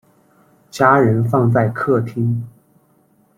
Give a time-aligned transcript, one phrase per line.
[0.71, 2.49] 家人放在客厅